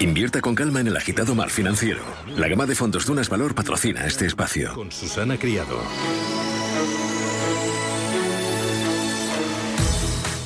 [0.00, 2.02] Invierta con calma en el agitado mar financiero.
[2.36, 4.74] La gama de fondos Dunas Valor patrocina este espacio.
[4.74, 5.80] Con Susana Criado.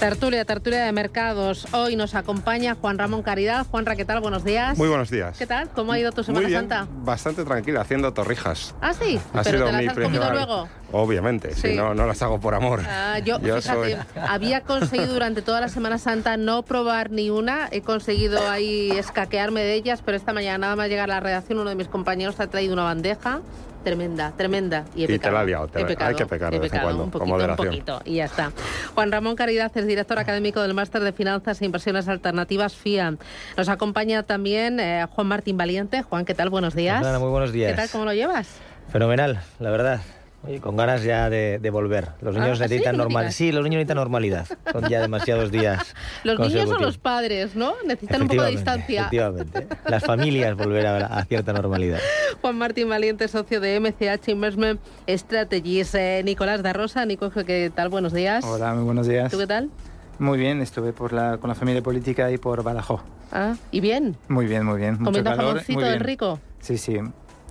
[0.00, 1.66] Tertulia, tertulia de mercados.
[1.74, 3.66] Hoy nos acompaña Juan Ramón Caridad.
[3.70, 4.20] Juanra, ¿qué tal?
[4.20, 4.78] Buenos días.
[4.78, 5.36] Muy buenos días.
[5.36, 5.68] ¿Qué tal?
[5.68, 6.86] ¿Cómo ha ido tu Semana Muy bien, Santa?
[7.04, 8.74] Bastante tranquila, haciendo torrijas.
[8.80, 9.20] Ah, sí.
[9.34, 10.68] Ha Pero sido te las mi has comido principal- luego.
[10.92, 11.68] Obviamente, Sí.
[11.72, 12.80] si no, no las hago por amor.
[12.88, 17.28] Ah, yo, Yo fíjate, soy- había conseguido durante toda la Semana Santa no probar ni
[17.28, 17.68] una.
[17.70, 21.58] He conseguido ahí escaquearme de ellas, pero esta mañana nada más llegar a la redacción,
[21.58, 23.40] uno de mis compañeros ha traído una bandeja
[23.84, 24.84] tremenda, tremenda.
[24.94, 25.34] Y, he Y te pecado.
[25.34, 27.04] la ha liado, te He la- hay pecado, que pecar de vez en pecado, cuando,
[27.04, 28.52] un con poquito, un poquito, y ya está.
[28.94, 33.16] Juan Ramón Caridad es director académico del Máster de Finanzas e Inversiones Alternativas FIA.
[33.56, 36.02] Nos acompaña también eh, Juan Martín Valiente.
[36.02, 36.50] Juan, ¿qué tal?
[36.50, 36.98] Buenos días.
[36.98, 37.70] Susana, muy buenos días.
[37.72, 37.88] ¿Qué tal?
[37.90, 38.48] ¿Cómo lo llevas?
[38.90, 40.00] Fenomenal, la verdad.
[40.42, 42.08] Oye, con ganas ya de, de volver.
[42.22, 42.60] Los niños Ah, ¿sí?
[42.62, 43.24] necesitan No normal.
[43.24, 43.34] digas.
[43.34, 44.46] Sí, los niños necesitan normalidad.
[44.72, 45.94] Son ya demasiados días.
[46.24, 47.74] Los niños o los padres, ¿no?
[47.86, 49.00] Necesitan un poco de distancia.
[49.02, 49.66] Efectivamente.
[49.86, 51.98] Las familias volver a, a cierta normalidad.
[52.40, 55.94] Juan Martín Valiente, socio de MCH Investment Strategies.
[55.94, 57.90] Eh, Nicolás da Rosa, Nico, ¿qué tal?
[57.90, 58.42] Buenos días.
[58.44, 59.30] Hola, muy buenos días.
[59.30, 59.70] ¿Tú qué tal?
[60.18, 63.02] Muy bien, estuve por la, con la familia política y por Badajoz.
[63.32, 64.16] Ah, ¿y bien?
[64.28, 64.92] Muy bien, muy bien.
[64.94, 66.04] Mucho ¿Comiendo calor, jamoncito muy del bien.
[66.06, 66.40] rico?
[66.60, 66.98] Sí, sí,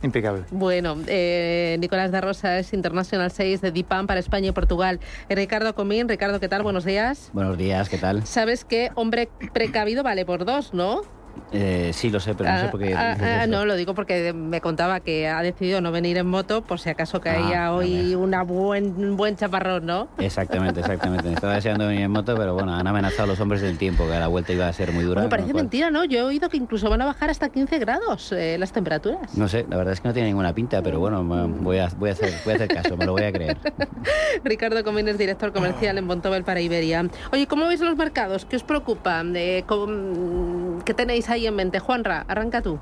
[0.04, 0.44] impecable.
[0.52, 5.00] Bueno, eh, Nicolás da Rosa es International 6 de DIPAM para España y Portugal.
[5.30, 6.64] Eh, Ricardo Comín, Ricardo, ¿qué tal?
[6.64, 7.30] Buenos días.
[7.34, 8.26] Buenos días, ¿qué tal?
[8.26, 11.19] Sabes que hombre precavido vale por dos, ¿no?
[11.52, 12.94] Eh, sí, lo sé, pero no sé Ah, por qué.
[12.96, 16.62] ah, ah, no, lo digo porque me contaba que ha decidido no venir en moto
[16.62, 20.08] por si acaso caía Ah, hoy una buen, un buen chaparrón, ¿no?
[20.18, 21.32] Exactamente, exactamente.
[21.32, 24.18] Estaba deseando venir en moto, pero bueno, han amenazado a los hombres del tiempo, que
[24.20, 25.22] la vuelta iba a ser muy dura.
[25.22, 26.06] Con parece mentira, ¿no?
[26.06, 29.36] Yo he oído que incluso van a bajar hasta 15 grados eh, las temperaturas.
[29.38, 31.88] No sé, la verdad es que no tiene ninguna pinta, pero bueno, me- voy a,
[31.98, 33.58] voy a, hacer, voy a hacer caso, me lo voy a creer.
[34.44, 37.06] Ricardo Comín es director comercial en Bontobel para Iberia.
[37.32, 38.46] Oye, ¿cómo veis los mercados?
[38.46, 39.24] ¿Qué os preocupa?
[39.36, 41.80] Eh, con- ¿Qué tenéis ahí en mente?
[41.80, 42.80] Juanra, arranca tú.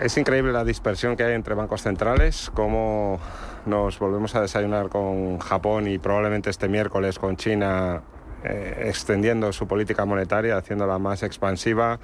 [0.00, 3.20] Es increíble la dispersión que hay entre bancos centrales, cómo
[3.66, 8.02] nos volvemos a desayunar con Japón y probablemente este miércoles con China
[8.44, 12.00] eh, extendiendo su política monetaria, haciéndola más expansiva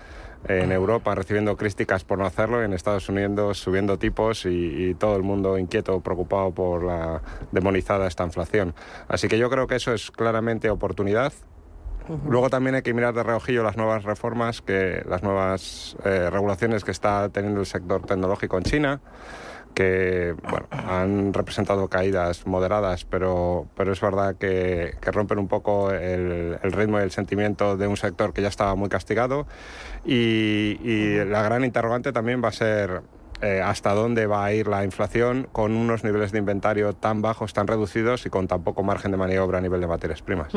[0.46, 5.16] en Europa, recibiendo críticas por no hacerlo, en Estados Unidos subiendo tipos y, y todo
[5.16, 8.74] el mundo inquieto, preocupado por la demonizada esta inflación.
[9.08, 11.32] Así que yo creo que eso es claramente oportunidad.
[12.26, 16.84] Luego también hay que mirar de reojillo las nuevas reformas, que las nuevas eh, regulaciones
[16.84, 19.00] que está teniendo el sector tecnológico en China,
[19.74, 20.34] que
[20.70, 26.98] han representado caídas moderadas, pero, pero es verdad que, rompen un poco el, el ritmo
[26.98, 29.46] y el sentimiento de un sector que ya estaba muy castigado.
[30.04, 33.02] Y, y la gran interrogante también va a ser
[33.42, 37.52] eh, hasta dónde va a ir la inflación con unos niveles de inventario tan bajos,
[37.52, 40.52] tan reducidos y con tan poco margen de maniobra a nivel de materias primas.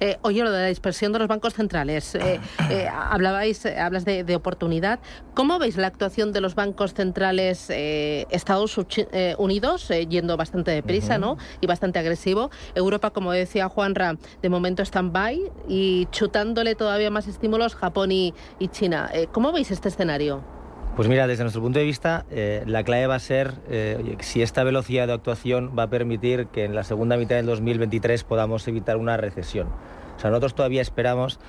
[0.00, 2.14] Eh, oye, lo de la dispersión de los bancos centrales.
[2.14, 5.00] eh, eh, hablabais, hablas de, de oportunidad.
[5.34, 10.70] ¿Cómo veis la actuación de los bancos centrales eh, Estados eh, Unidos, eh, yendo bastante
[10.70, 11.36] deprisa, ¿no?
[11.60, 12.50] Y bastante agresivo.
[12.74, 18.68] Europa, como decía Juanra, de momento stand-by y chutándole todavía más estímulos Japón y, y
[18.68, 19.10] China.
[19.12, 20.61] Eh, ¿Cómo veis este escenario?
[20.94, 24.42] Pues mira, desde nuestro punto de vista, eh, la clave va a ser eh, si
[24.42, 28.68] esta velocidad de actuación va a permitir que en la segunda mitad del 2023 podamos
[28.68, 29.68] evitar una recesión.
[29.68, 31.40] O sea, nosotros todavía esperamos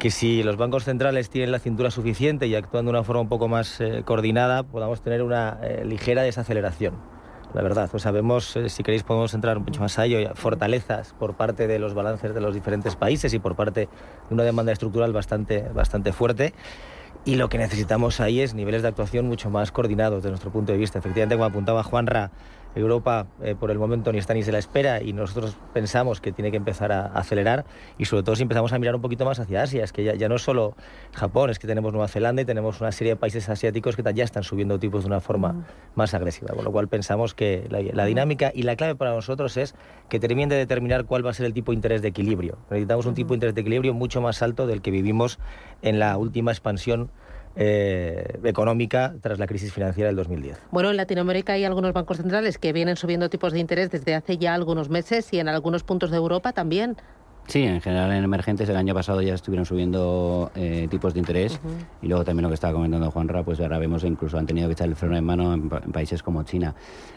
[0.00, 3.28] que si los bancos centrales tienen la cintura suficiente y actúan de una forma un
[3.28, 6.94] poco más eh, coordinada, podamos tener una ligera desaceleración.
[7.54, 11.68] La verdad, pues sabemos, si queréis podemos entrar mucho más a ello, fortalezas por parte
[11.68, 13.88] de los balances de los diferentes países y por parte
[14.28, 16.52] de una demanda estructural bastante, bastante fuerte.
[17.28, 20.72] Y lo que necesitamos ahí es niveles de actuación mucho más coordinados desde nuestro punto
[20.72, 20.98] de vista.
[20.98, 22.30] Efectivamente, como apuntaba Juanra,
[22.80, 26.32] Europa eh, por el momento ni está ni se la espera y nosotros pensamos que
[26.32, 27.64] tiene que empezar a acelerar
[27.98, 30.14] y sobre todo si empezamos a mirar un poquito más hacia Asia, es que ya,
[30.14, 30.74] ya no es solo
[31.12, 34.24] Japón, es que tenemos Nueva Zelanda y tenemos una serie de países asiáticos que ya
[34.24, 38.04] están subiendo tipos de una forma más agresiva, con lo cual pensamos que la, la
[38.04, 39.74] dinámica y la clave para nosotros es
[40.08, 42.58] que termine de determinar cuál va a ser el tipo de interés de equilibrio.
[42.70, 45.38] Necesitamos un tipo de interés de equilibrio mucho más alto del que vivimos
[45.82, 47.10] en la última expansión
[47.60, 50.58] eh, económica tras la crisis financiera del 2010.
[50.70, 54.38] Bueno, en Latinoamérica hay algunos bancos centrales que vienen subiendo tipos de interés desde hace
[54.38, 56.96] ya algunos meses y en algunos puntos de Europa también.
[57.48, 61.58] Sí, en general en emergentes el año pasado ya estuvieron subiendo eh, tipos de interés
[62.02, 64.68] y luego también lo que estaba comentando Juanra, pues ahora vemos que incluso han tenido
[64.68, 66.74] que echar el freno en mano en, pa- en países como China.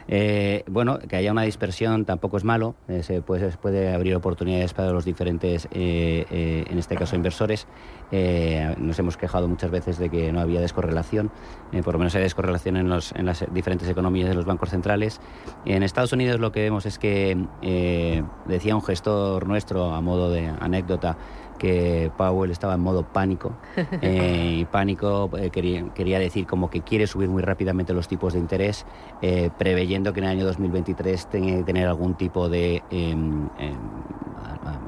[0.07, 4.73] Eh, bueno, que haya una dispersión tampoco es malo, eh, se puede, puede abrir oportunidades
[4.73, 7.67] para los diferentes, eh, eh, en este caso inversores.
[8.11, 11.31] Eh, nos hemos quejado muchas veces de que no había descorrelación,
[11.71, 14.69] eh, por lo menos hay descorrelación en, los, en las diferentes economías de los bancos
[14.69, 15.21] centrales.
[15.65, 20.29] En Estados Unidos lo que vemos es que, eh, decía un gestor nuestro a modo
[20.29, 21.17] de anécdota,
[21.61, 23.53] que Powell estaba en modo pánico.
[24.01, 28.33] Eh, y pánico eh, quería, quería, decir como que quiere subir muy rápidamente los tipos
[28.33, 28.85] de interés,
[29.21, 33.77] eh, preveyendo que en el año 2023 tenga que tener algún tipo de em, em,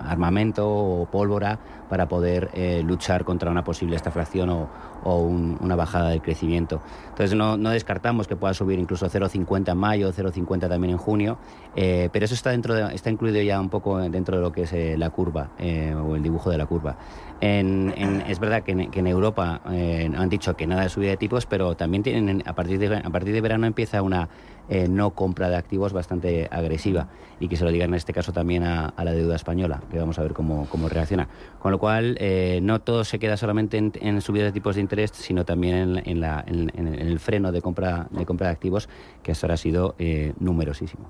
[0.07, 1.59] armamento o pólvora
[1.89, 2.49] para poder
[2.83, 4.67] luchar contra una posible estaflación o,
[5.03, 6.81] o una bajada del crecimiento.
[7.09, 11.37] Entonces no, descartamos que pueda subir incluso 0,50 en mayo, 0,50 también en junio,
[11.75, 14.73] eh, pero eso está, dentro está incluido ya un poco dentro de lo que es
[14.73, 16.95] eh, la curva eh, o el dibujo de la curva.
[17.43, 22.03] Es verdad que en, Europa han dicho que nada de subida de tipos, pero también
[22.03, 24.29] tienen a partir de, a partir de verano empieza una
[24.69, 27.09] eh, no compra de activos bastante agresiva
[27.41, 30.17] y que se lo digan en este caso también a, la deuda española, que vamos
[30.19, 31.27] a ver cómo, cómo reacciona.
[31.59, 34.81] Con lo cual, eh, no todo se queda solamente en, en subida de tipos de
[34.81, 38.87] interés, sino también en, la, en, el freno de compra de compra de activos,
[39.21, 41.09] que hasta ahora ha sido eh, numerosísimo.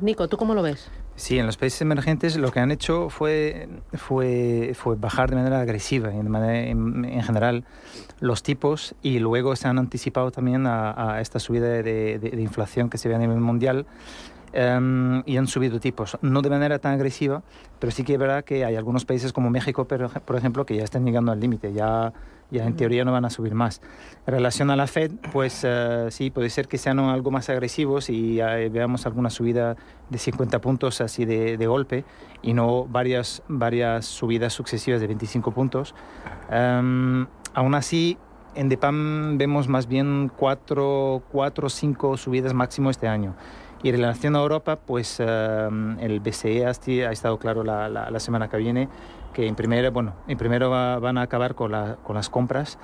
[0.00, 0.90] Nico, ¿tú cómo lo ves?
[1.16, 5.60] Sí, en los países emergentes lo que han hecho fue, fue, fue bajar de manera
[5.60, 7.64] agresiva, en, en, general,
[8.20, 12.98] los tipos y luego se han anticipado también a, esta subida de, de inflación que
[12.98, 13.86] se ve a nivel mundial
[14.52, 17.42] em, y han subido tipos, no de manera tan agresiva,
[17.78, 20.84] pero sí que es verdad que hay algunos países como México, por ejemplo, que ya
[20.84, 22.12] están llegando al límite, ya,
[22.50, 23.80] ya en teoría no van a subir más.
[24.26, 28.10] En relación a la Fed, pues eh, sí, puede ser que sean algo más agresivos
[28.10, 29.76] y eh, veamos alguna subida
[30.10, 32.04] de 50 puntos así de, de, golpe
[32.42, 35.94] y no varias, varias subidas sucesivas de 25 puntos.
[36.50, 38.18] Um, aún así,
[38.54, 43.34] en DEPAM vemos más bien cuatro o cinco subidas máximo este año.
[43.84, 48.48] Y en relación a Europa, pues em, el BCE ha, estado claro la, la, semana
[48.48, 48.88] que viene
[49.34, 51.72] que en primero, bueno, en primero van a acabar con,
[52.02, 52.78] con las compras,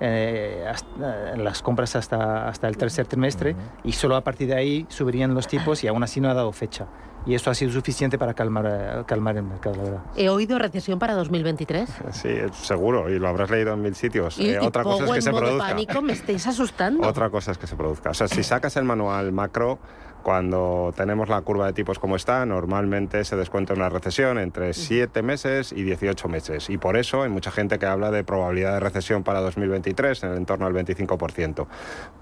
[0.00, 3.54] eh, eh, las compras hasta, hasta el tercer trimestre
[3.84, 6.52] y solo a partir de ahí subirían los tipos y aún así no ha dado
[6.52, 6.86] fecha
[7.26, 10.00] y eso ha sido suficiente para calmar, eh, calmar el mercado, la verdad.
[10.16, 11.90] ¿He oído recesión para 2023?
[12.12, 14.38] Sí, seguro, y lo habrás leído en mil sitios.
[14.38, 15.68] Eh, otra cosa es que se produzca.
[15.68, 17.06] pánico me estáis asustando.
[17.06, 18.10] Otra cosa es que se produzca.
[18.10, 19.80] O sea, si sacas el manual macro,
[20.22, 25.22] cuando tenemos la curva de tipos como está, normalmente se descuenta una recesión entre 7
[25.22, 26.70] meses y 18 meses.
[26.70, 30.30] Y por eso hay mucha gente que habla de probabilidad de recesión para 2023 en
[30.30, 31.66] el entorno del 25%.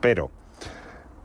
[0.00, 0.30] Pero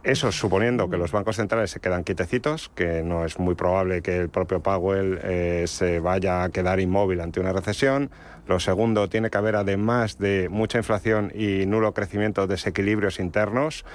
[0.03, 4.17] eso suponiendo que los bancos centrales se quedan quietecitos, que no es muy probable que
[4.17, 8.09] el propio Powell eh, se vaya a quedar inmóvil ante una recesión.
[8.47, 13.85] Lo segundo, tiene que haber además de mucha inflación y nulo crecimiento, desequilibrios internos.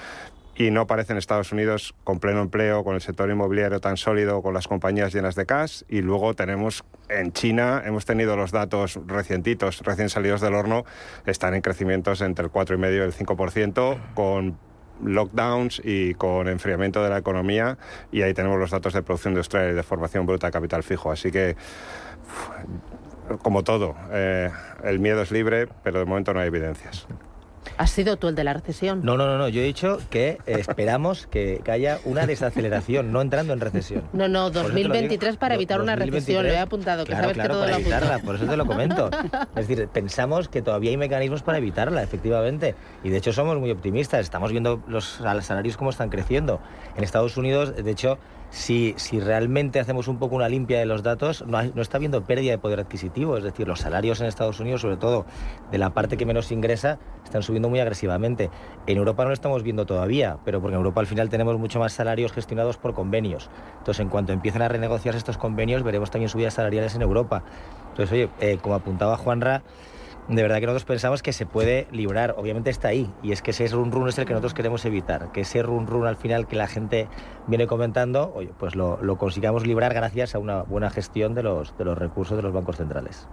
[0.57, 4.41] Y no aparece en Estados Unidos con pleno empleo, con el sector inmobiliario tan sólido,
[4.41, 5.83] con las compañías llenas de cash.
[5.89, 10.85] Y luego tenemos en China, hemos tenido los datos recientitos, recién salidos del horno,
[11.27, 14.57] están en crecimientos entre el 4,5 y el 5%, con
[15.03, 17.79] lockdowns y con enfriamiento de la economía
[18.13, 21.11] y ahí tenemos los datos de producción industrial y de formación bruta de capital fijo.
[21.11, 21.57] Así que,
[23.43, 24.51] como todo, eh,
[24.83, 27.07] el miedo es libre, pero de momento no hay evidencias.
[27.77, 29.01] ¿Has sido tú el de la recesión?
[29.05, 29.49] No, no, no, no.
[29.49, 34.05] yo he dicho que esperamos que, haya una desaceleración, no entrando en recesión.
[34.13, 37.77] No, no, 2023 para evitar una recesión, lo he apuntado, que sabes que todo para
[37.77, 39.11] evitarla, por eso te lo comento.
[39.57, 43.71] Es decir, pensamos que todavía hay mecanismos para evitarla, efectivamente, y de hecho somos muy
[43.71, 45.05] optimistas, estamos viendo los
[45.43, 46.61] salarios cómo están creciendo.
[46.97, 48.19] En Estados Unidos, de hecho,
[48.55, 52.53] si, realmente hacemos un poco una limpia de los datos, no, no, está habiendo pérdida
[52.53, 53.37] de poder adquisitivo.
[53.37, 55.27] Es decir, los salarios en Estados Unidos, sobre todo
[55.73, 58.51] de la parte que menos ingresa, están subiendo muy agresivamente.
[58.87, 61.81] En Europa no lo estamos viendo todavía, pero porque en Europa al final tenemos mucho
[61.81, 63.51] más salarios gestionados por convenios.
[63.79, 67.43] Entonces, en cuanto empiecen a renegociarse estos convenios, veremos también subidas salariales en Europa.
[67.91, 69.63] Entonces, oye, eh, como apuntaba Juanra,
[70.29, 73.51] de verdad que nosotros pensamos que se puede librar, obviamente está ahí, y es que
[73.51, 76.47] ese run run es el que nosotros queremos evitar, que ese run run al final
[76.47, 77.09] que la gente
[77.47, 81.85] viene comentando, oye, pues lo, consigamos librar gracias a una buena gestión de los, de
[81.85, 83.29] los recursos de los bancos centrales.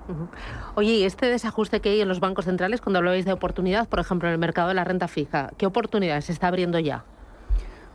[0.76, 4.00] Oye, y este desajuste que hay en los bancos centrales, cuando habláis de oportunidad, por
[4.00, 7.06] ejemplo, en el mercado de la renta fija, ¿qué oportunidades se está abriendo ya?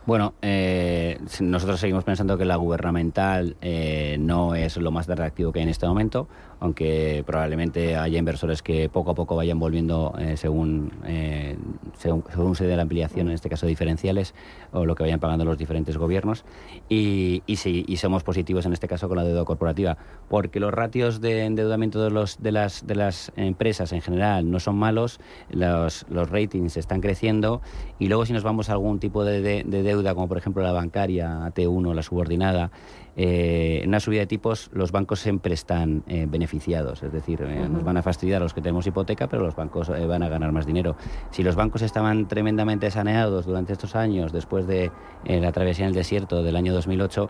[0.07, 5.59] Bueno, eh, nosotros seguimos pensando que la gubernamental eh, no es lo más atractivo que
[5.59, 10.37] hay en este momento aunque probablemente haya inversores que poco a poco vayan volviendo eh,
[10.37, 11.57] según, eh,
[11.97, 14.33] según, se dé la ampliación, en este caso diferenciales,
[14.71, 16.45] o lo que vayan pagando los diferentes gobiernos.
[16.89, 19.97] Y, y somos positivos en este caso con la deuda corporativa,
[20.29, 24.59] porque los ratios de endeudamiento de, los, de, las, de las empresas en general no
[24.59, 27.61] son malos, los, los ratings están creciendo,
[27.99, 30.71] y luego si nos vamos a algún tipo de, de, deuda, como por ejemplo la
[30.71, 32.71] bancaria, T1, la subordinada,
[33.19, 37.67] eh, en una subida de tipos los bancos siempre están eh, beneficiados, es decir, eh,
[37.67, 40.51] nos van a fastidiar a los que tenemos hipoteca, pero los bancos van a ganar
[40.51, 40.95] más dinero.
[41.31, 44.91] Si los bancos estaban tremendamente saneados durante estos años, después de
[45.25, 47.29] la travesía en el desierto del año 2008,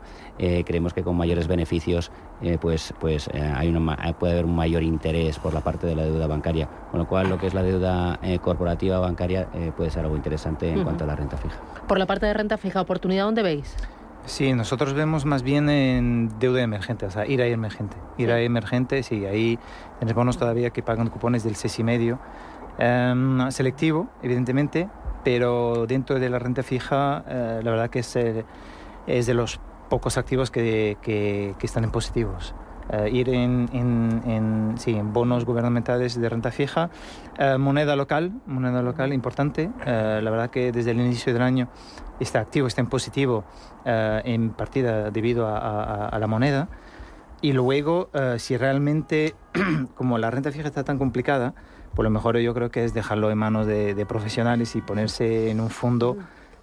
[0.65, 2.11] creemos que con mayores beneficios
[2.59, 3.73] pues, pues hay
[4.19, 7.29] puede haber un mayor interés por la parte de la deuda bancaria, con lo cual
[7.29, 11.15] lo que es la deuda corporativa bancaria puede ser algo interesante en cuanto a la
[11.15, 11.59] renta fija.
[11.87, 13.75] Por la parte de renta fija, ¿oportunidad dónde veis?
[14.27, 17.95] Sí, nosotros vemos más bien en deuda emergente, o sea, ir a emergente.
[18.17, 19.57] Ir a emergente, sí, ahí
[19.99, 22.19] tenemos bonos todavía que pagan cupones del 6,5.
[22.77, 24.89] Um, selectivo, evidentemente,
[25.23, 28.43] pero dentro de la renta fija, eh, la verdad que es, eh,
[29.07, 32.53] es de los pocos activos que, que, que están en positivos.
[32.89, 36.89] Uh, ir en, en, en, sí, en, bonos gubernamentales de renta fija,
[37.37, 39.69] uh, moneda local, moneda local importante.
[39.81, 41.67] Uh, la verdad que desde el inicio del año
[42.21, 43.43] está activo, está en positivo
[43.85, 46.67] en partida debido a, a, a, la moneda.
[47.41, 49.33] Y luego, si realmente,
[49.95, 51.53] como la renta fija está tan complicada,
[51.93, 55.51] pues lo mejor yo creo que es dejarlo en manos de, de profesionales y ponerse
[55.51, 56.17] en un fondo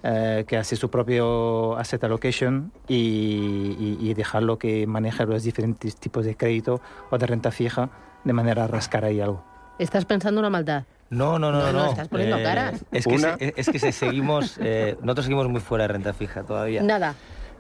[0.07, 6.27] eh, que hace su propio asset allocation y, y, dejarlo que maneje los diferentes tipos
[6.27, 7.89] de crédito o de renta fija
[8.23, 9.43] de manera a rascar ahí algo.
[9.79, 10.85] ¿Estás pensando una maldad?
[11.09, 11.87] No, no, no, no.
[11.87, 12.83] Estás poniendo caras.
[12.93, 16.83] Eh, es que, es que seguimos, eh, nosotros seguimos muy fuera de renta fija todavía.
[16.83, 17.15] Nada.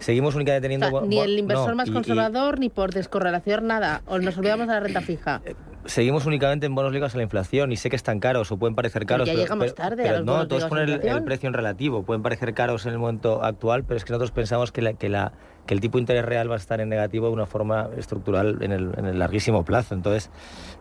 [0.04, 1.00] Seguimos únicamente teniendo...
[1.06, 4.02] ni el inversor más conservador, ni por descorrelación, nada.
[4.06, 5.40] O nos olvidamos de la renta fija
[5.87, 8.75] seguimos únicamente en bonos ligados a la inflación y sé que están caros o pueden
[8.75, 9.28] parecer caros.
[9.28, 12.02] Pero ya llegamos tarde a los No, todos ponen el, precio en relativo.
[12.04, 15.08] Pueden parecer caros en el momento actual, pero es que nosotros pensamos que, la, que,
[15.08, 15.32] la,
[15.66, 18.62] que el tipo de interés real va a estar en negativo de una forma estructural
[18.62, 19.94] en el, en el larguísimo plazo.
[19.94, 20.30] Entonces,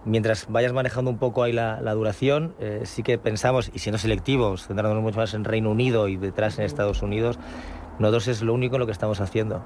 [0.06, 3.98] mientras vayas manejando un poco ahí la, la duración, eh, sí que pensamos, y siendo
[3.98, 7.40] selectivos, centrándonos mucho más en Reino Unido y detrás en Estados Unidos,
[8.00, 9.66] nosotros es lo único en lo que estamos haciendo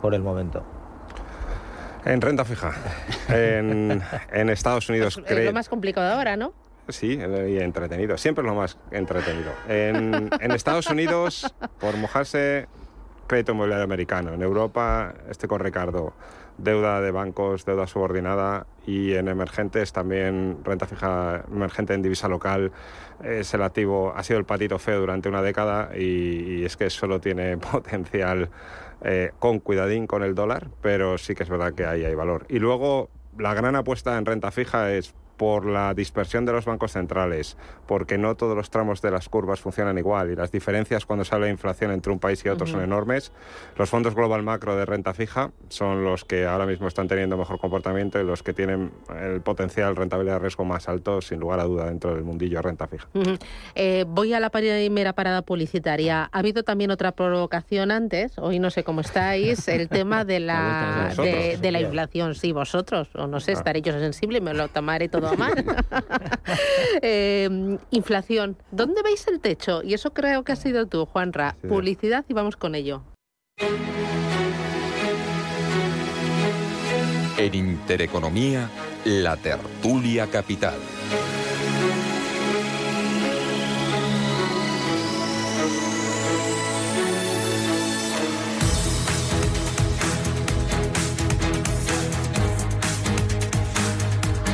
[0.00, 0.64] por el momento.
[2.04, 2.72] En renta fija.
[3.28, 4.00] En,
[4.32, 5.20] en Estados Unidos.
[5.26, 6.52] Es lo más complicado ahora, ¿no?
[6.88, 8.16] Sí, y entretenido.
[8.16, 9.50] Siempre es lo más entretenido.
[9.68, 12.68] En, en Estados Unidos, por mojarse,
[13.26, 14.32] crédito inmobiliario americano.
[14.34, 16.14] En Europa, este con Ricardo,
[16.58, 22.72] deuda de bancos, deuda subordinada y en emergentes también renta fija emergente en divisa local
[23.22, 27.20] es el activo, ha sido el patito feo durante una década y, es que solo
[27.20, 28.50] tiene potencial
[29.02, 32.46] eh, con cuidadín con el dólar, pero sí que es verdad que ahí hay valor.
[32.48, 36.92] Y luego la gran apuesta en renta fija es por la dispersión de los bancos
[36.92, 41.24] centrales, porque no todos los tramos de las curvas funcionan igual y las diferencias cuando
[41.24, 43.32] se habla de inflación entre un país y otro son enormes.
[43.76, 47.58] Los fondos global macro de renta fija son los que ahora mismo están teniendo mejor
[47.58, 51.64] comportamiento y los que tienen el potencial rentabilidad de riesgo más alto, sin lugar a
[51.64, 53.08] duda, dentro del mundillo de renta fija.
[53.74, 56.28] Eh, voy a la primera parada publicitaria.
[56.32, 61.12] Ha habido también otra provocación antes, hoy no sé cómo estáis, el tema de la,
[61.16, 62.34] de, la inflación.
[62.34, 63.54] Sí, vosotros, o no sé, ah.
[63.54, 65.25] estaré yo sensible, me lo tomaré todo
[67.02, 68.56] eh, inflación.
[68.70, 69.82] ¿Dónde veis el techo?
[69.82, 71.56] Y eso creo que ha sido tú, Juanra.
[71.68, 73.02] Publicidad y vamos con ello.
[77.38, 78.70] En Intereconomía,
[79.04, 80.74] la tertulia capital.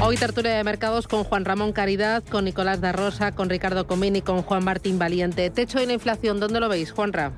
[0.04, 4.16] Hoy tertulia de mercados con Juan Ramón Caridad, con Nicolás da Rosa, con Ricardo Comín
[4.16, 5.48] y con Juan Martín Valiente.
[5.48, 7.30] Techo y la inflación, ¿dónde lo veis, Juanra?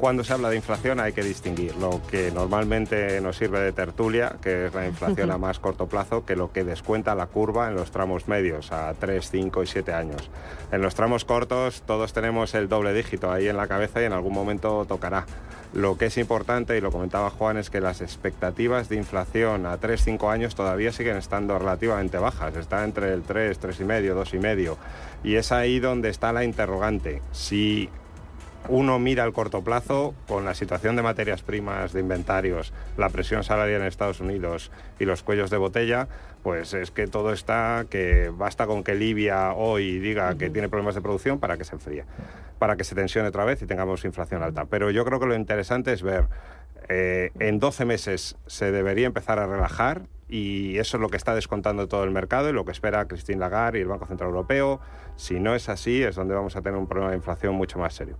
[0.00, 4.36] Cuando se habla de inflación hay que distinguir lo que normalmente nos sirve de tertulia,
[4.40, 7.74] que es la inflación a más corto plazo, que lo que descuenta la curva en
[7.74, 10.30] los tramos medios, a 3, 5 y 7 años.
[10.72, 14.14] En los tramos cortos todos tenemos el doble dígito ahí en la cabeza y en
[14.14, 15.26] algún momento tocará.
[15.74, 19.78] Lo que es importante, y lo comentaba Juan, es que las expectativas de inflación a
[19.78, 22.56] 3-5 años todavía siguen estando relativamente bajas.
[22.56, 24.76] Está entre el 3, 3,5, 2,5.
[25.24, 27.20] Y es ahí donde está la interrogante.
[27.32, 27.90] Si
[28.68, 33.42] uno mira al corto plazo con la situación de materias primas, de inventarios, la presión
[33.42, 36.08] salarial en Estados Unidos y los cuellos de botella,
[36.42, 40.94] pues es que todo está que basta con que Libia hoy diga que tiene problemas
[40.94, 42.04] de producción para que se enfríe,
[42.58, 44.64] para que se tensione otra vez y tengamos inflación alta.
[44.66, 46.28] Pero yo creo que lo interesante es ver,
[46.88, 51.34] eh, en 12 meses se debería empezar a relajar y eso es lo que está
[51.34, 54.80] descontando todo el mercado y lo que espera Christine Lagarde y el Banco Central Europeo.
[55.16, 57.94] Si no es así, es donde vamos a tener un problema de inflación mucho más
[57.94, 58.16] serio.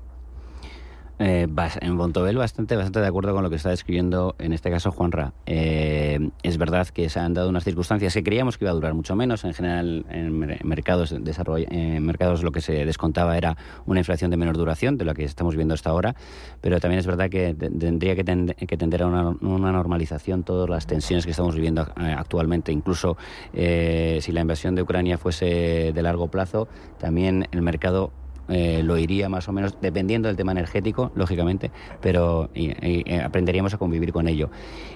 [1.23, 1.47] Eh,
[1.83, 5.35] en Bontobel bastante, bastante de acuerdo con lo que está describiendo en este caso Juanra.
[5.45, 8.95] Eh, es verdad que se han dado unas circunstancias que creíamos que iba a durar
[8.95, 9.45] mucho menos.
[9.45, 14.57] En general, en mercados, en mercados lo que se descontaba era una inflación de menor
[14.57, 16.17] duración de lo que estamos viendo hasta ahora.
[16.63, 21.33] Pero también es verdad que tendría que, tender a una, normalización todas las tensiones que
[21.33, 22.73] estamos viviendo eh, actualmente.
[22.73, 23.19] Incluso
[23.53, 26.67] si la invasión de Ucrania fuese de largo plazo,
[26.99, 28.11] también el mercado
[28.51, 33.79] eh, lo iría más o menos, dependiendo del tema energético, lógicamente, pero eh, aprenderíamos a
[33.79, 34.51] convivir con ello.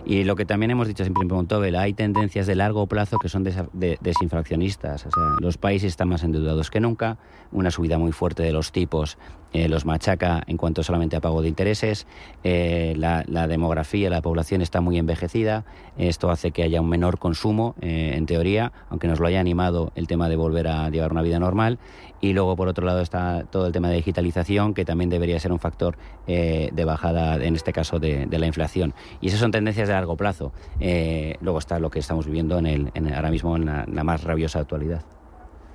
[0.04, 3.28] Y lo que también hemos dicho siempre en Montobel, hay tendencias de largo plazo que
[3.28, 5.06] son desinfraccionistas.
[5.06, 7.18] O sea, los países están más endeudados que nunca,
[7.52, 9.16] una subida muy fuerte de los tipos
[9.54, 12.06] eh, los machaca en cuanto solamente a pago de intereses,
[12.42, 15.64] la, demografía, la población está muy envejecida,
[15.96, 20.06] esto hace que haya un menor consumo, en teoría, aunque nos lo haya animado el
[20.06, 21.78] tema de volver a llevar una vida normal,
[22.24, 25.52] y luego, por otro lado, está todo el tema de digitalización, que también debería ser
[25.52, 28.94] un factor eh, de bajada, en este caso, de, la inflación.
[29.20, 30.50] Y esas son tendencias de largo plazo.
[30.80, 34.58] Eh, luego está lo que estamos viviendo en el, ahora mismo en la, más rabiosa
[34.60, 35.02] actualidad.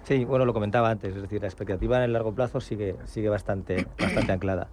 [0.10, 3.30] Sí, bueno, lo comentaba antes, es decir, la expectativa en el largo plazo sigue, sigue
[3.30, 4.68] bastante, bastante anclada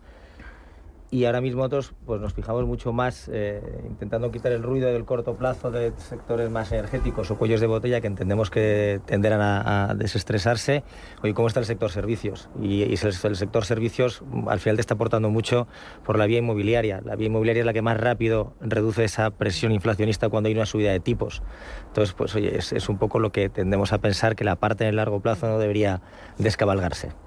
[1.10, 5.04] y ahora mismo nosotros pues, nos fijamos mucho más eh, intentando quitar el ruido del
[5.04, 9.94] corto plazo de sectores más energéticos o cuellos de botella que entendemos que tenderán a,
[9.94, 10.82] desestresarse.
[11.22, 12.48] Oye, ¿cómo está el sector servicios?
[12.60, 15.68] Y, el, sector servicios al final te está aportando mucho
[16.04, 17.00] por la vía inmobiliaria.
[17.04, 20.66] La vía inmobiliaria es la que más rápido reduce esa presión inflacionista cuando hay una
[20.66, 21.42] subida de tipos.
[21.88, 24.84] Entonces, pues oye, es, es un poco lo que tendemos a pensar que la parte
[24.84, 26.02] en el largo plazo no debería
[26.38, 27.25] descabalgarse.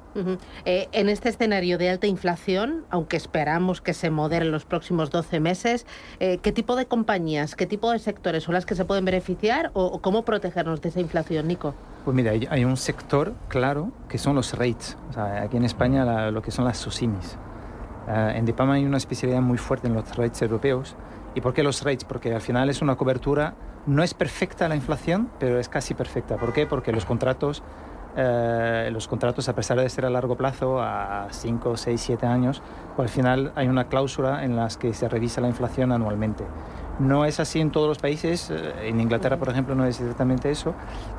[0.65, 5.11] Eh, en este escenario de alta inflación, aunque esperamos que se modere en los próximos
[5.11, 5.85] 12 meses,
[6.19, 9.71] eh, ¿qué tipo de compañías, qué tipo de sectores son las que se pueden beneficiar
[9.73, 11.73] o, cómo protegernos de esa inflación, Nico?
[12.05, 14.97] Pues mira, hay, un sector claro que son los rates.
[15.15, 17.37] aquí en España lo que son las SOSIMIS.
[18.09, 20.95] Eh, en Dipama hay una especialidad muy fuerte en los rates europeos.
[21.35, 22.05] ¿Y por qué los rates?
[22.05, 23.53] Porque al final es una cobertura,
[23.85, 26.37] no es perfecta la inflación, pero es casi perfecta.
[26.37, 26.65] ¿Por qué?
[26.65, 27.61] Porque los contratos
[28.15, 32.61] eh, los contratos, a pesar de ser a largo plazo, a 5, 6, 7 años,
[32.95, 36.43] pues al final hay una cláusula en las que se revisa la inflación anualmente.
[36.99, 40.51] No es así en todos los países, eh, en Inglaterra, por ejemplo, no es exactamente
[40.51, 40.73] eso,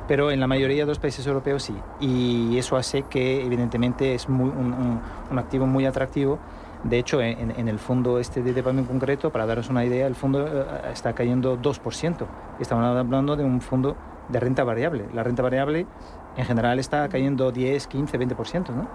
[0.07, 1.75] pero en la mayoría de los países europeos sí.
[1.99, 5.01] Y eso hace que, evidentemente, es muy, un,
[5.39, 6.37] activo muy atractivo.
[6.83, 10.15] De hecho, en, el fondo este de Depam en concreto, para daros una idea, el
[10.15, 12.25] fondo eh, está cayendo 2%.
[12.59, 13.95] Estamos hablando de un fondo
[14.31, 15.05] de renta variable.
[15.13, 15.85] La renta variable
[16.37, 18.87] en general está cayendo 10, 15, 20%, ¿no?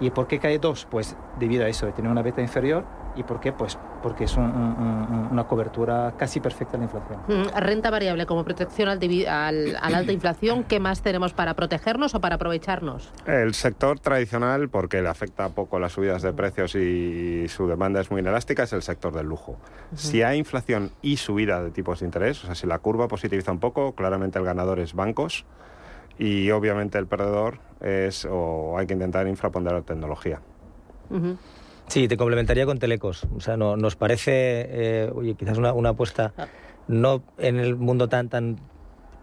[0.00, 0.86] ¿Y por qué cae 2?
[0.90, 2.84] Pues debido a eso, de tener una beta inferior.
[3.16, 3.50] ¿Y por qué?
[3.52, 7.20] Pues porque es una cobertura casi perfecta de la inflación.
[7.26, 11.54] Mm, renta variable como protección al, al, a la alta inflación, ¿qué más tenemos para
[11.54, 13.10] protegernos o para aprovecharnos?
[13.26, 18.10] El sector tradicional, porque le afecta poco las subidas de precios y su demanda es
[18.10, 19.56] muy inelástica, es el sector del lujo.
[19.94, 23.50] Si hay inflación y subida de tipos de interés, o sea, si la curva positiviza
[23.50, 25.44] un poco, claramente el ganador es bancos
[26.18, 30.40] y obviamente el perdedor es o hay que intentar infraponderar tecnología.
[31.88, 33.26] Sí, te complementaría con Telecos.
[33.36, 36.46] O sea, no, nos parece, eh, oye, quizás una, una apuesta ah.
[36.88, 38.56] no en el mundo tan tan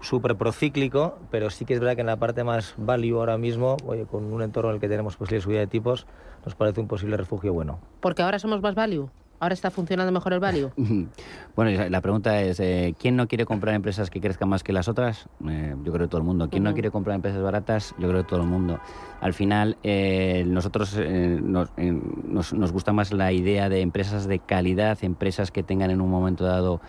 [0.04, 3.78] súper procíclico, pero sí que es verdad que en la parte más value ahora mismo,
[3.86, 6.06] oye, con un entorno en el que tenemos posible subida de tipos,
[6.46, 7.80] nos parece un posible refugio bueno.
[8.02, 9.10] Porque ahora somos más value.
[9.40, 10.72] ¿Ahora está funcionando mejor el value?
[11.56, 14.88] bueno, la pregunta es, eh, ¿quién no quiere comprar empresas que crezcan más que las
[14.88, 15.28] otras?
[15.50, 16.50] Eh, yo creo que todo el mundo.
[16.50, 17.94] ¿Quién no quiere comprar empresas baratas?
[18.00, 18.80] Yo creo que todo el mundo.
[19.20, 25.52] Al final, eh, nosotros nos, nos, gusta más la idea de empresas de calidad, empresas
[25.52, 26.82] que tengan en un momento dado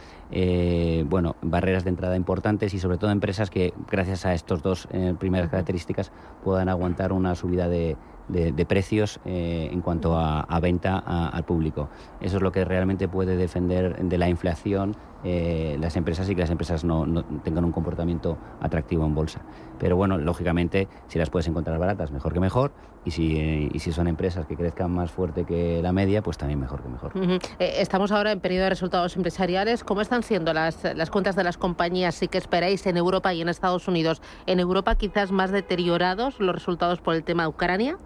[1.07, 5.49] bueno, barreras de entrada importantes y sobre todo empresas que, gracias a estos dos primeras
[5.51, 7.97] características, puedan aguantar una subida de
[8.29, 11.89] de, precios eh, en cuanto a, venta al público.
[12.21, 16.43] Eso es lo que realmente puede defender de la inflación eh, las empresas y que
[16.43, 19.41] las empresas no, tengan un comportamiento atractivo en bolsa.
[19.79, 22.73] Pero bueno, lógicamente, si las puedes encontrar baratas, mejor que mejor.
[23.07, 26.39] Y si, eh, y si son empresas que crezcan más fuerte que la media, pues
[26.39, 27.13] también mejor que mejor.
[27.59, 29.85] estamos ahora en periodo de resultados empresariales.
[29.85, 33.43] ¿Cómo están siendo las, las cuentas de las compañías y qué esperáis en Europa y
[33.43, 34.23] en Estados Unidos?
[34.47, 37.99] En Europa quizás más deteriorados los resultados por el tema de Ucrania.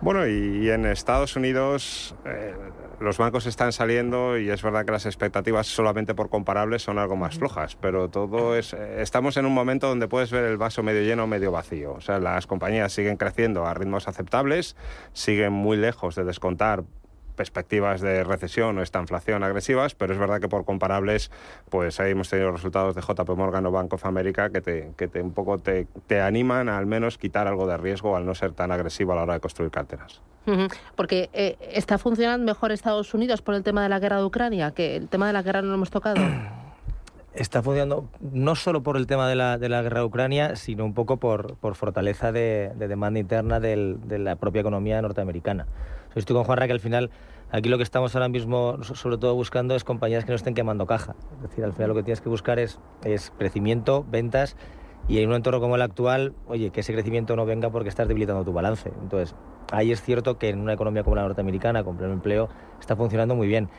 [0.00, 2.54] Bueno, y en Estados Unidos eh,
[3.00, 7.16] los bancos están saliendo y es verdad que las expectativas solamente por comparables son algo
[7.16, 8.74] más flojas, pero todo es...
[8.74, 11.94] Eh, estamos en un momento donde puedes ver el vaso medio lleno o medio vacío.
[11.94, 14.76] O sea, las compañías siguen creciendo a ritmos aceptables,
[15.14, 16.84] siguen muy lejos de descontar
[17.38, 21.30] perspectivas de recesión o esta inflación agresivas, pero es verdad que por comparables,
[21.70, 25.06] pues ahí hemos tenido resultados de JP Morgan o Bank of America que te, que
[25.06, 28.34] te un poco te, te animan a al menos quitar algo de riesgo al no
[28.34, 30.20] ser tan agresivo a la hora de construir carteras.
[30.96, 34.70] Porque eh, está funcionando mejor Estados Unidos por el tema de la guerra de Ucrania,
[34.72, 36.16] que el tema de la guerra no lo hemos tocado.
[37.34, 40.84] Está funcionando no solo por el tema de la, de la guerra de Ucrania, sino
[40.84, 45.66] un poco por, por fortaleza de, de demanda interna del, de la propia economía norteamericana.
[46.18, 47.10] Estoy con Juanra que al final
[47.50, 50.86] aquí lo que estamos ahora mismo sobre todo buscando es compañías que no estén quemando
[50.86, 51.14] caja.
[51.36, 54.56] Es decir, al final lo que tienes que buscar es, es crecimiento, ventas
[55.08, 58.08] y en un entorno como el actual, oye, que ese crecimiento no venga porque estás
[58.08, 58.92] debilitando tu balance.
[59.00, 59.34] Entonces,
[59.72, 63.34] ahí es cierto que en una economía como la norteamericana, con pleno empleo, está funcionando
[63.34, 63.70] muy bien.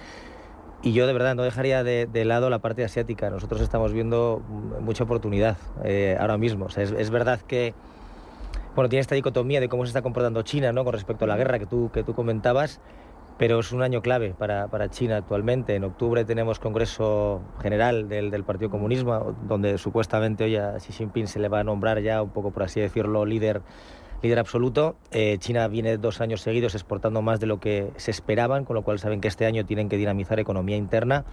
[0.81, 3.29] Y yo de verdad no dejaría de, de lado la parte asiática.
[3.29, 4.41] Nosotros estamos viendo
[4.79, 6.65] mucha oportunidad eh, ahora mismo.
[6.65, 7.73] O sea, es, es, verdad que
[8.75, 10.83] bueno, tiene esta dicotomía de cómo se está comportando China ¿no?
[10.83, 12.79] con respecto a la guerra que tú, que tú comentabas,
[13.37, 15.75] pero es un año clave para, para China actualmente.
[15.75, 21.27] En octubre tenemos Congreso General del, del Partido Comunismo, donde supuestamente hoy a Xi Jinping
[21.27, 23.61] se le va a nombrar ya un poco, por así decirlo, líder
[24.21, 24.97] líder absoluto.
[25.11, 28.81] Eh, China viene dos años seguidos exportando más de lo que se esperaban, con lo
[28.81, 31.25] cual saben que este año tienen que dinamizar economía interna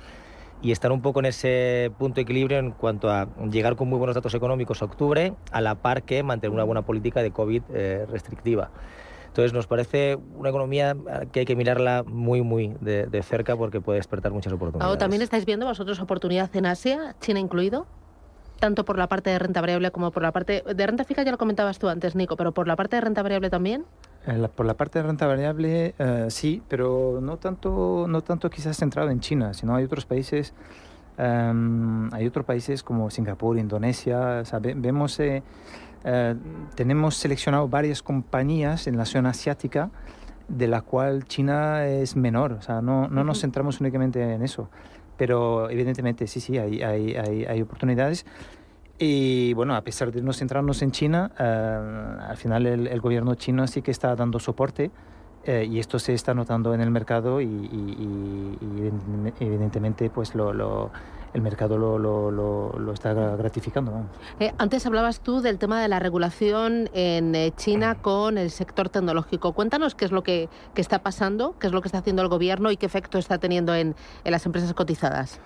[0.62, 3.99] y estar un poco en ese punto de equilibrio en cuanto a llegar con muy
[3.99, 7.62] buenos datos económicos a octubre, a la par que mantener una buena política de COVID
[7.75, 8.71] eh, restrictiva.
[9.29, 10.97] Entonces nos parece una economía
[11.31, 14.99] que hay que mirarla muy, muy de, de cerca porque puede despertar muchas oportunidades.
[14.99, 17.87] ¿También estáis viendo vosotros oportunidad en Asia, China incluido?
[18.59, 21.31] tanto por la parte de renta variable como por la parte de renta fija, ya
[21.31, 23.85] lo comentabas tú antes, Nico, pero por la parte de renta variable también.
[24.27, 28.77] La, por la parte de renta variable, uh, sí, pero no tanto, no tanto quizás
[28.77, 30.53] centrado en China, sino hay otros países,
[31.17, 35.45] um, hay otros países como Singapur, Indonesia, o sea, ve, vemos, eh,
[36.05, 36.35] uh,
[36.75, 39.91] tenemos seleccionado varias compañías en la zona asiática
[40.49, 44.69] de la cual China es menor, o sea, no, no nos centramos únicamente en eso
[45.17, 48.27] pero evidentemente sí, sí, hay, hay, hay, hay oportunidades.
[48.99, 53.35] Y bueno, a pesar de no centrarnos en China, uh, al final el, el, gobierno
[53.35, 54.91] chino sí que está dando soporte
[55.45, 60.53] eh, y esto se está notando en el mercado y, y, y evidentemente pues lo,
[60.53, 60.91] lo,
[61.35, 63.93] el mercado lo, lo, está gratificando.
[63.93, 64.07] ¿no?
[64.41, 68.89] Eh, antes hablabas tú del tema de la regulación en eh, China con el sector
[68.89, 69.53] tecnológico.
[69.53, 72.29] Cuéntanos qué es lo que, que, está pasando, qué es lo que está haciendo el
[72.29, 75.39] gobierno y qué efecto está teniendo en, en las empresas cotizadas.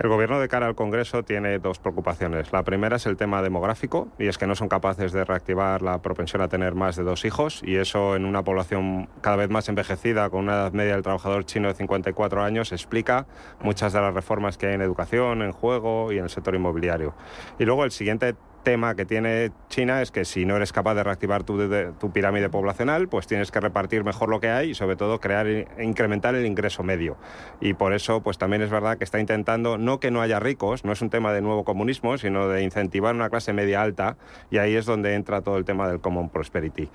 [0.00, 2.52] El gobierno de cara al Congreso tiene dos preocupaciones.
[2.52, 6.00] La primera es el tema demográfico y es que no son capaces de reactivar la
[6.02, 9.68] propensión a tener más de dos hijos y eso en una población cada vez más
[9.68, 13.26] envejecida con una edad media del trabajador chino de 54 años explica
[13.60, 17.14] muchas de las reformas que hay en educación, en juego y en el sector inmobiliario.
[17.58, 21.02] Y luego el siguiente tema que tiene China es que si no eres capaz de
[21.02, 24.74] reactivar tu, de, tu, pirámide poblacional, pues tienes que repartir mejor lo que hay y
[24.74, 27.16] sobre todo crear e incrementar el ingreso medio.
[27.60, 30.84] Y por eso, pues también es verdad que está intentando no que no haya ricos,
[30.84, 34.16] no es un tema de nuevo comunismo, sino de incentivar una clase media alta
[34.50, 36.90] y ahí es donde entra todo el tema del common prosperity.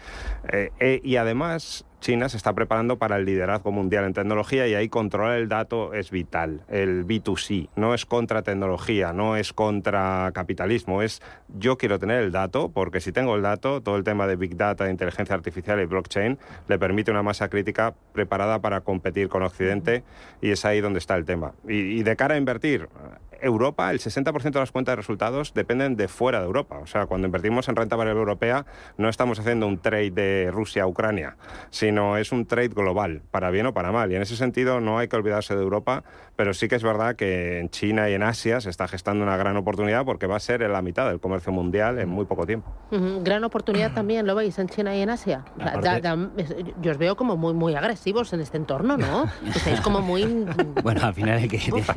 [0.52, 4.76] Eh, eh, y además China se está preparando para el liderazgo mundial en tecnología y
[4.76, 6.60] ahí controlar el dato es vital.
[6.68, 12.34] El B2C no es contra tecnología, no es contra capitalismo, es yo quiero tener el
[12.34, 15.80] dato porque si tengo el dato, todo el tema de Big Data, de inteligencia artificial
[15.80, 16.38] y blockchain
[16.68, 20.04] le permite una masa crítica preparada para competir con Occidente
[20.42, 21.54] y es ahí donde está el tema.
[21.66, 22.90] Y, y de cara a invertir,
[23.44, 26.80] Europa, el 60% de las cuentas de resultados dependen de fuera de Europa.
[26.80, 28.66] O sea, cuando invertimos en renta variable europea,
[28.98, 31.36] no estamos haciendo un trade de Rusia a Ucrania,
[31.70, 34.12] sino es un trade global, para bien o para mal.
[34.12, 36.04] Y en ese sentido no hay que olvidarse de Europa,
[36.36, 39.38] pero sí que es verdad que en China y en Asia se está gestando una
[39.38, 42.46] gran oportunidad porque va a ser en la mitad del comercio mundial en muy poco
[42.46, 42.74] tiempo.
[42.92, 43.24] Uh -huh.
[43.24, 45.46] Gran oportunidad también, ¿lo veis en China y en Asia?
[45.58, 46.30] Da, da,
[46.82, 49.26] yo os veo como muy, muy agresivos en este entorno, ¿no?
[49.56, 50.46] Estáis como muy...
[50.82, 51.58] bueno, al final hay que...
[51.72, 51.90] Uf,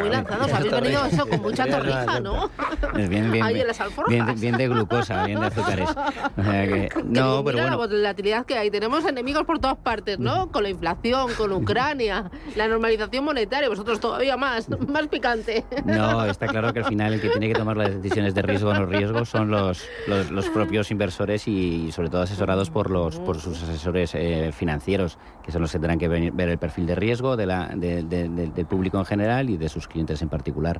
[0.00, 2.50] muy lanzados, habéis eso con mucha torrija, ¿no?
[2.94, 5.88] Bien, bien, Ahí en las bien, bien, de glucosa, bien de azúcares.
[6.36, 7.70] O sea que, que no, pero bueno.
[7.70, 8.70] la volatilidad que hay.
[8.70, 10.50] Tenemos enemigos por todas partes, ¿no?
[10.50, 15.64] Con la inflación, con Ucrania, la normalización monetaria, vosotros todavía más, más picante.
[15.84, 18.70] No, está claro que al final el que tiene que tomar las decisiones de riesgo
[18.70, 23.18] o no riesgo son los, los, los, propios inversores y sobre todo asesorados por los
[23.20, 26.86] por sus asesores eh, financieros, que son los que tendrán que venir, ver el perfil
[26.86, 30.28] de riesgo de la, de, de, del público en general y de sus clientes en
[30.28, 30.77] particular.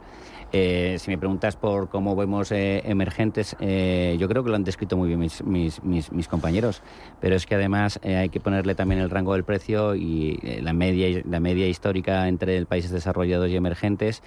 [0.51, 4.65] Eh, si me preguntas por cómo vemos eh, emergentes, eh, yo creo que lo han
[4.65, 6.83] descrito muy bien mis, compañeros,
[7.21, 11.23] pero es que además hay que ponerle también el rango del precio y la, media,
[11.29, 14.23] la media histórica entre países desarrollados y emergentes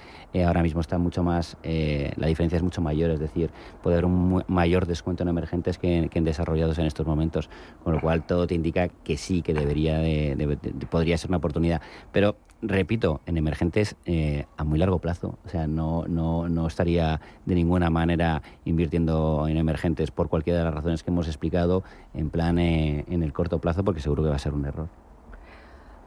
[0.45, 3.51] ahora mismo está mucho más, la diferencia es mucho mayor, es decir,
[3.84, 7.49] puede haber un mayor descuento en emergentes que en, desarrollados en estos momentos,
[7.84, 10.57] con lo cual todo te indica que sí, que debería de,
[10.89, 11.81] podría ser una oportunidad.
[12.12, 15.38] Pero repito, en emergentes eh, a muy largo plazo.
[15.45, 20.65] O sea, no, no, no estaría de ninguna manera invirtiendo en emergentes por cualquiera de
[20.65, 24.30] las razones que hemos explicado en plan eh, en el corto plazo, porque seguro que
[24.30, 24.89] va a ser un error.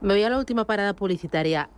[0.01, 1.71] Me voy a la última parada publicitaria.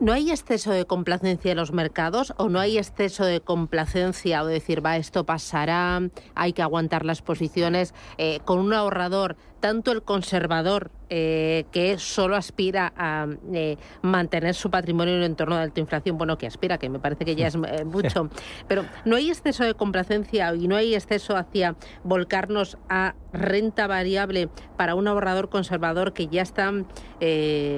[0.00, 4.46] ¿No hay exceso de complacencia en los mercados o no hay exceso de complacencia o
[4.46, 6.00] decir, va, esto pasará,
[6.34, 7.92] hay que aguantar las posiciones?
[8.16, 14.70] Eh, con un ahorrador, tanto el conservador eh, que solo aspira a eh, mantener su
[14.70, 17.46] patrimonio en un entorno de alta inflación, bueno, que aspira, que me parece que ya
[17.46, 18.30] es mucho,
[18.68, 24.48] pero no hay exceso de complacencia y no hay exceso hacia volcarnos a renta variable
[24.76, 26.72] para un ahorrador conservador que ya está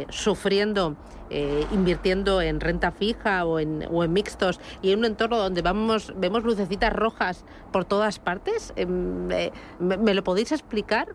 [0.09, 0.97] sufriendo
[1.35, 5.63] eh, invirtiendo en renta fija o en, o en mixtos y en un entorno donde
[5.63, 8.75] vamos vemos lucecitas rojas por todas partes?
[8.77, 11.09] Em, eh, me, lo podéis explicar?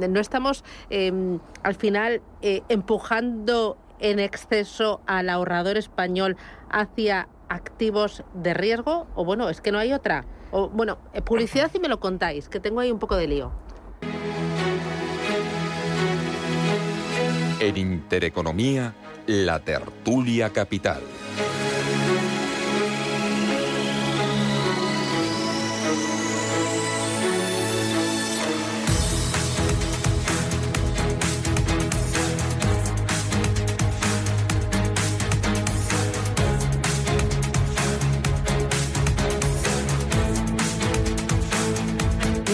[0.00, 6.36] Em, ¿No estamos em, al final eh, empujando en exceso al ahorrador español
[6.70, 9.06] hacia activos de riesgo?
[9.14, 10.24] O bueno, es que no hay otra.
[10.50, 13.52] O bueno, publicidad y me lo contáis, que tengo ahí un poco de lío.
[17.60, 18.94] En Intereconomía
[19.26, 21.00] la tertulia capital.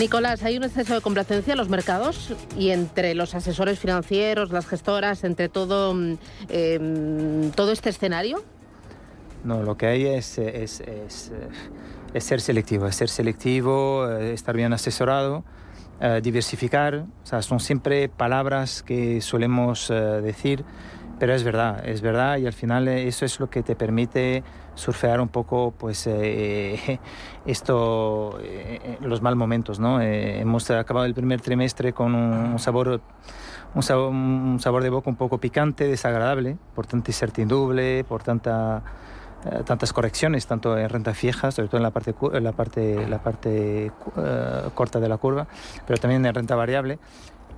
[0.00, 4.66] Nicolás, hay un exceso de complacencia en los mercados y entre los asesores financieros, las
[4.66, 6.16] gestoras, entre todo, mm,
[6.48, 8.42] em, todo este escenario.
[9.44, 10.82] No, lo que hay es, es,
[12.18, 15.44] ser selectivo, es ser selectivo, eh, estar bien asesorado,
[16.00, 17.04] eh, diversificar.
[17.22, 20.64] O sea, son siempre palabras que solemos eh, decir,
[21.20, 24.42] pero es verdad, es verdad y al final eso es lo que te permite
[24.74, 26.98] surfear un poco pues eh,
[27.46, 33.02] esto eh, los mal momentos no eh, hemos acabado el primer trimestre con un, sabor
[33.74, 38.82] un sabor, un sabor, de boca un poco picante desagradable por tanta incertidumbre por tanta
[39.64, 43.22] tantas correcciones tanto en renta fija sobre todo en la parte en la parte la
[43.22, 43.92] parte
[44.74, 45.46] corta de la curva
[45.86, 46.98] pero también en renta variable.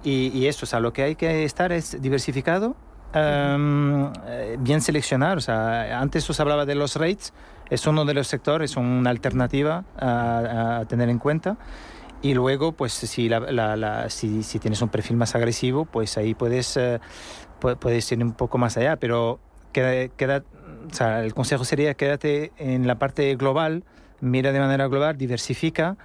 [0.05, 2.75] Y, y eso o sea lo que hay que estar es diversificado
[3.15, 5.39] Eh, bien seleccionar.
[5.39, 7.33] O sea, antes os hablaba de los rates,
[7.71, 11.57] es uno de los sectores, una alternativa a, tener en cuenta.
[12.23, 16.77] Y luego, pues si, la, si, si, tienes un perfil más agresivo, pues ahí puedes,
[16.77, 17.01] uh,
[17.81, 18.97] puedes ir un poco más allá.
[18.97, 19.41] Pero
[19.73, 20.45] queda, queda,
[20.91, 23.85] o sea, el consejo sería quédate en la parte global,
[24.21, 25.97] mira de manera global, diversifica.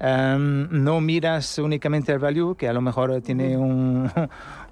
[0.00, 4.10] Em, no miras únicamente el value, que a lo mejor tiene un,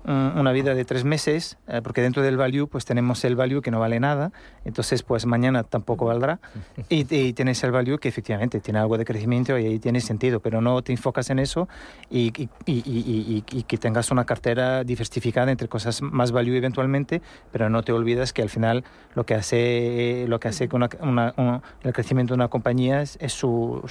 [0.09, 3.71] una vida de tres meses, eh, porque dentro del value pues tenemos el value que
[3.71, 4.33] no vale nada,
[4.64, 6.40] entonces pues mañana tampoco valdrá,
[6.88, 10.61] y, tienes el value que efectivamente tiene algo de crecimiento y ahí tiene sentido, pero
[10.61, 11.68] no te enfocas en eso
[12.11, 17.21] y, que tengas una cartera diversificada entre cosas más value eventualmente,
[17.53, 21.92] pero no te olvidas que al final lo que hace, lo que hace con el
[21.92, 23.83] crecimiento de una compañía es, su,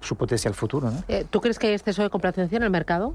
[0.00, 0.92] su, potencial futuro.
[1.08, 3.14] Eh, ¿Tú crees que hay exceso de complacencia en el mercado?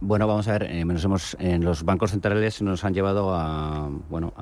[0.00, 4.34] Bueno, vamos a ver, eh, hemos, en los bancos centrales nos han llevado a, bueno,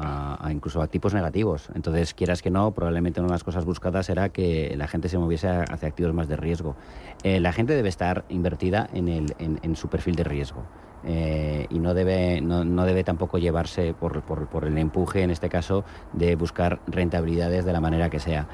[0.51, 1.69] incluso a tipos negativos.
[1.75, 5.19] Entonces, quieras que no, probablemente una de las cosas buscadas era que la gente se
[5.19, 6.75] moviese hacia activos más de riesgo.
[7.23, 10.65] Eh, la gente debe estar invertida en, el, en, su perfil de riesgo.
[11.05, 15.31] Eh, y no debe, no, no, debe tampoco llevarse por, por, por, el empuje, en
[15.31, 18.49] este caso, de buscar rentabilidades de la manera que sea.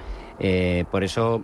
[0.91, 1.43] por eso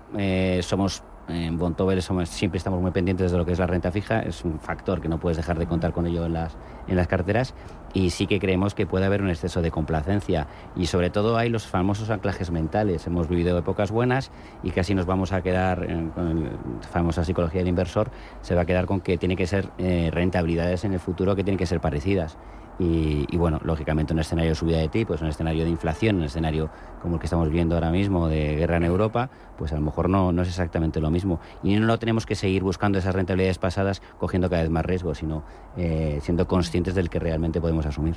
[0.63, 4.45] somos en Bontobel siempre estamos muy pendientes de lo que es la renta fija, es
[4.45, 7.55] un factor que no puedes dejar de contar con ello en las carteras
[7.95, 11.49] y sí que creemos que puede haber un exceso de complacencia y sobre todo hay
[11.49, 13.07] los famosos anclajes mentales.
[13.07, 14.31] Hemos vivido épocas buenas
[14.63, 18.11] y casi nos vamos a quedar con la famosa psicología del inversor,
[18.43, 21.45] se va a quedar con que tiene que ser eh, rentabilidades en el futuro que
[21.45, 22.37] tienen que ser parecidas.
[22.79, 26.71] Y, bueno, lógicamente un escenario de subida de tipos, un escenario de inflación, un escenario
[27.01, 30.09] como el que estamos viendo ahora mismo de guerra en Europa, pues a lo mejor
[30.09, 31.39] no, no es exactamente lo mismo.
[31.63, 35.45] Y no tenemos que seguir buscando esas rentabilidades pasadas cogiendo cada vez más riesgo, sino
[35.77, 38.17] eh, siendo conscientes del que realmente podemos asumir.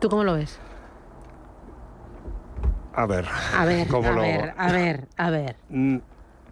[0.00, 0.58] ¿Tú cómo lo ves?
[2.94, 3.26] A ver.
[3.56, 5.56] A ver, ¿cómo a lo- ver, a ver, a ver.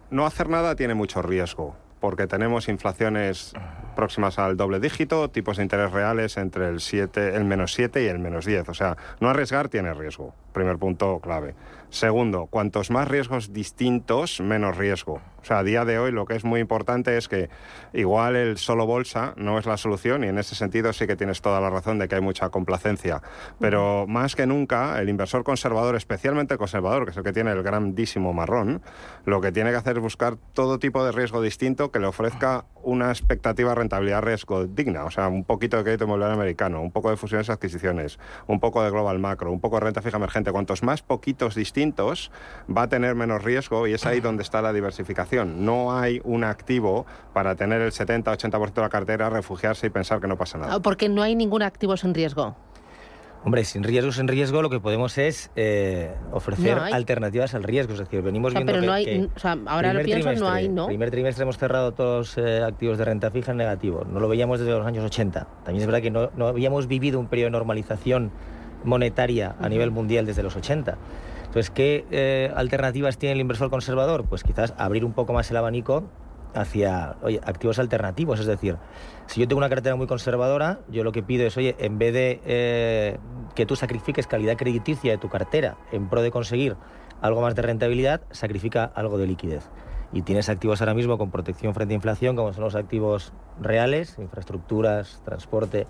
[0.09, 3.53] No hacer nada tiene mucho riesgo, porque tenemos inflaciones
[3.93, 8.07] próximas al doble dígito, tipos de interés reales entre el 7, el menos 7 y
[8.07, 8.69] el menos 10.
[8.69, 10.33] O sea, no arriesgar tiene riesgo.
[10.51, 11.55] Primer punto clave.
[11.89, 15.21] Segundo, cuantos más riesgos distintos, menos riesgo.
[15.43, 17.49] O sea, a día de hoy lo que es muy importante es que
[17.91, 21.41] igual el solo bolsa no es la solución y en ese sentido sí que tienes
[21.41, 23.21] toda la razón de que hay mucha complacencia.
[23.59, 27.51] Pero más que nunca, el inversor conservador, especialmente el conservador, que es el que tiene
[27.51, 28.81] el grandísimo marrón,
[29.25, 32.65] lo que tiene que hacer es buscar todo tipo de riesgo distinto que le ofrezca
[32.81, 35.05] una expectativa de rentabilidad-riesgo digna.
[35.05, 38.59] O sea, un poquito de crédito inmobiliario americano, un poco de fusiones y adquisiciones, un
[38.59, 40.51] poco de global macro, un poco de renta fija emergente.
[40.51, 42.31] Cuantos más poquitos distintos,
[42.75, 45.65] va a tener menos riesgo y es ahí donde está la diversificación.
[45.65, 50.27] No hay un activo para tener el 70-80% de la cartera, refugiarse y pensar que
[50.27, 50.79] no pasa nada.
[50.79, 52.55] Porque no hay ningún activo sin riesgo.
[53.45, 57.91] Hombre, sin riesgos en riesgo lo que podemos es eh, ofrecer No alternativas al riesgo.
[57.93, 60.01] Es decir, venimos O sea, viendo pero que, no hay- que o sea, ahora lo
[60.01, 60.87] pienso, no hay, ¿no?
[60.87, 64.05] primer trimestre hemos cerrado todos los eh, activos de renta fija en negativo.
[64.09, 65.47] No lo veíamos desde los años 80.
[65.65, 68.31] También es verdad que no, no habíamos vivido un periodo de normalización
[68.85, 70.97] monetaria a nivel mundial desde los 80.
[71.45, 74.23] Entonces, ¿qué eh, alternativas tiene el inversor conservador?
[74.25, 76.05] Pues quizás abrir un poco más el abanico
[76.53, 78.39] hacia oye, activos alternativos.
[78.39, 78.77] Es decir,
[79.27, 82.13] si yo tengo una cartera muy conservadora, yo lo que pido es, oye, en vez
[82.13, 83.17] de eh,
[83.55, 86.75] que tú sacrifiques calidad crediticia de tu cartera en pro de conseguir
[87.21, 89.69] algo más de rentabilidad, sacrifica algo de liquidez.
[90.11, 94.17] Y tienes activos ahora mismo con protección frente a inflación, como son los activos reales,
[94.19, 95.87] infraestructuras, transporte,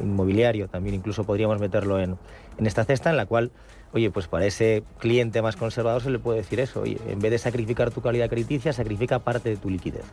[0.00, 2.16] inmobiliario, también incluso podríamos meterlo en,
[2.58, 3.52] en esta cesta, en la cual,
[3.92, 7.30] oye, pues para ese cliente más conservador se le puede decir eso, oye, en vez
[7.30, 10.04] de sacrificar tu calidad crediticia, sacrifica parte de tu liquidez.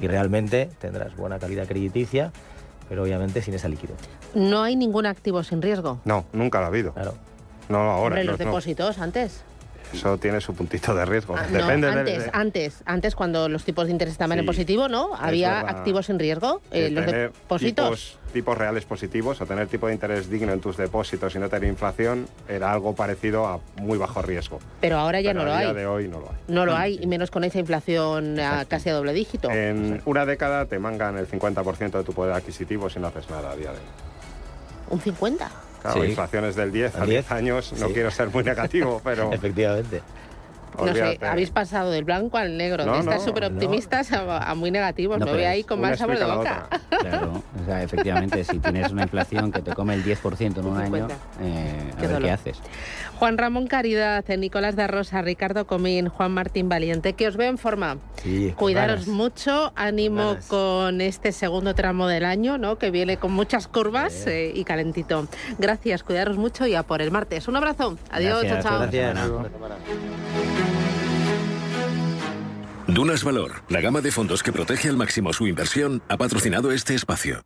[0.00, 2.32] Y realmente tendrás buena calidad crediticia,
[2.88, 3.96] pero obviamente sin esa liquidez.
[4.34, 6.00] No hay ningún activo sin riesgo.
[6.04, 6.92] No, nunca lo ha habido.
[6.94, 7.14] Claro.
[7.68, 8.16] No ahora.
[8.16, 8.44] Hombre, los no.
[8.46, 9.44] depósitos antes.
[9.92, 11.34] Eso tiene su puntito de riesgo.
[11.36, 15.14] Ah, Depende antes, de- antes, antes cuando los tipos de interés estaban en positivo, ¿no?
[15.14, 17.86] Había activos sin riesgo, eh, los depósitos.
[17.86, 21.48] Tipos, tipos reales positivos o tener tipo de interés digno en tus depósitos y no
[21.48, 24.58] tener inflación era algo parecido a muy bajo riesgo.
[24.80, 25.74] Pero ahora ya Pero no lo a día hay.
[25.74, 26.36] de hoy no lo hay.
[26.48, 29.50] No lo hay, y menos con esa inflación a casi a doble dígito.
[29.50, 33.50] En una década te mangan el 50% de tu poder adquisitio si no haces nada
[33.52, 33.84] a día de hoy.
[34.90, 35.50] Un 50.
[35.82, 36.08] Claro, Sí.
[36.08, 37.94] inflaciones del 10 a Al 10 10, años, no sí.
[37.94, 40.02] sé ser muy negativo, pero Efectivamente.
[40.78, 44.48] No sé, habéis pasado del blanco al negro, No, de estar no, súper optimistas a,
[44.48, 45.18] a muy negativos.
[45.18, 46.68] No, Me voy ahí con más sabor de boca.
[47.00, 50.76] Claro, o sea, efectivamente, si tienes una inflación que te come el 10% en un
[50.76, 51.14] año, 50.
[51.40, 52.22] eh, a Qué ver dolor.
[52.22, 52.60] qué haces.
[53.18, 57.58] Juan Ramón Caridad, Nicolás de Rosa, Ricardo Comín, Juan Martín Valiente, que os veo en
[57.58, 57.98] forma.
[58.22, 59.08] Sí, Cuidaros ganas.
[59.08, 60.46] mucho, ánimo ganas.
[60.46, 62.78] con este segundo tramo del año, ¿no?
[62.78, 65.26] Que viene con muchas curvas eh, y calentito.
[65.58, 67.48] Gracias, cuidaros mucho y a por el martes.
[67.48, 67.98] Un abrazo.
[68.10, 68.88] Adiós, Gracias, chao, chao.
[68.88, 69.18] Gracias.
[72.86, 76.94] Dunas Valor, la gama de fondos que protege al máximo su inversión, ha patrocinado este
[76.94, 77.42] espacio.